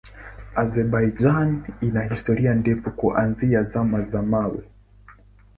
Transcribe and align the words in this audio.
Azerbaijan 0.61 1.67
ina 1.81 2.03
historia 2.03 2.53
ndefu 2.53 2.91
kuanzia 2.91 3.63
Zama 3.63 4.01
za 4.01 4.21
Mawe. 4.21 4.69